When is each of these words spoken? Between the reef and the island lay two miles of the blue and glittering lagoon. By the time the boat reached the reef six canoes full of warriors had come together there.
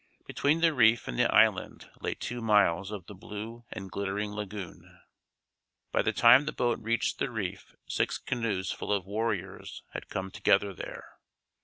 Between 0.25 0.61
the 0.61 0.73
reef 0.73 1.07
and 1.07 1.19
the 1.19 1.31
island 1.31 1.91
lay 1.99 2.15
two 2.15 2.41
miles 2.41 2.89
of 2.89 3.05
the 3.05 3.13
blue 3.13 3.65
and 3.71 3.91
glittering 3.91 4.31
lagoon. 4.33 4.99
By 5.91 6.01
the 6.01 6.11
time 6.11 6.45
the 6.45 6.51
boat 6.51 6.79
reached 6.81 7.19
the 7.19 7.29
reef 7.29 7.75
six 7.87 8.17
canoes 8.17 8.71
full 8.71 8.91
of 8.91 9.05
warriors 9.05 9.83
had 9.93 10.09
come 10.09 10.31
together 10.31 10.73
there. 10.73 11.19